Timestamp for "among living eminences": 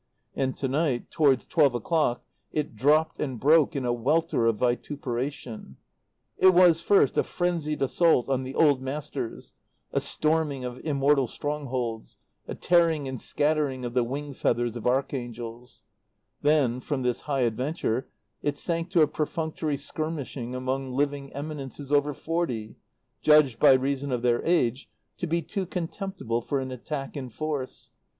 20.55-21.91